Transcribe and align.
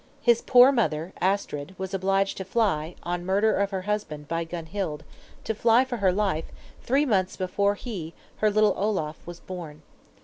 His 0.23 0.41
poor 0.41 0.71
mother, 0.71 1.13
Astrid, 1.21 1.75
was 1.77 1.93
obliged 1.93 2.35
to 2.37 2.43
fly, 2.43 2.95
on 3.03 3.23
murder 3.23 3.53
of 3.57 3.69
her 3.69 3.83
husband 3.83 4.27
by 4.27 4.45
Gunhild, 4.45 5.03
to 5.43 5.53
fly 5.53 5.85
for 5.85 6.11
life, 6.11 6.45
three 6.81 7.05
months 7.05 7.35
before 7.37 7.75
he, 7.75 8.15
her 8.37 8.49
little 8.49 8.73
Olaf, 8.75 9.17
was 9.27 9.39
born. 9.41 9.83